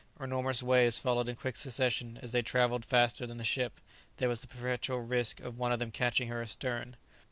Enormous 0.19 0.63
waves 0.63 0.97
followed 0.97 1.29
in 1.29 1.35
quick 1.35 1.55
succession, 1.55 2.15
and 2.15 2.23
as 2.23 2.31
they 2.31 2.41
travelled 2.41 2.83
faster 2.83 3.27
than 3.27 3.37
the 3.37 3.43
ship, 3.43 3.79
there 4.17 4.27
was 4.29 4.41
the 4.41 4.47
perpetual 4.47 4.99
risk 4.99 5.39
of 5.41 5.59
one 5.59 5.71
of 5.71 5.77
them 5.77 5.91
catching 5.91 6.27
her 6.27 6.41
astern. 6.41 6.95